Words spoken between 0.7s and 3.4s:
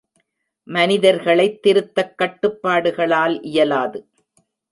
மனிதர்களைத் திருத்தக் கட்டுப்பாடுகளால்